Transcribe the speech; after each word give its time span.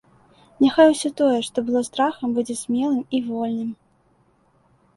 Няхай 0.63 0.87
усё 0.93 1.11
тое, 1.21 1.35
што 1.49 1.57
было 1.67 1.81
страхам, 1.89 2.27
будзе 2.39 2.55
смелым 2.63 3.05
і 3.17 3.23
вольным. 3.29 3.71